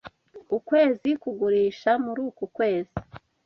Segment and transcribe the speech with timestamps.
[0.57, 2.95] Ukwezi kugurisha muri uku kwezi.